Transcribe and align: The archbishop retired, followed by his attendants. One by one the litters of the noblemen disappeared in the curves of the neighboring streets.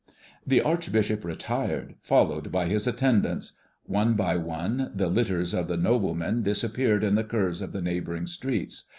The 0.47 0.61
archbishop 0.63 1.23
retired, 1.23 1.93
followed 2.01 2.51
by 2.51 2.65
his 2.65 2.87
attendants. 2.87 3.53
One 3.83 4.15
by 4.15 4.35
one 4.35 4.91
the 4.95 5.05
litters 5.09 5.53
of 5.53 5.67
the 5.67 5.77
noblemen 5.77 6.41
disappeared 6.41 7.03
in 7.03 7.13
the 7.13 7.23
curves 7.23 7.61
of 7.61 7.71
the 7.71 7.81
neighboring 7.83 8.25
streets. 8.25 8.85